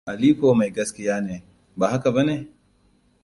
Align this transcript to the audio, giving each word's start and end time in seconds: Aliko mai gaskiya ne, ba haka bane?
Aliko 0.09 0.47
mai 0.55 0.69
gaskiya 0.71 1.19
ne, 1.21 1.43
ba 1.77 1.87
haka 1.91 2.13
bane? 2.15 2.35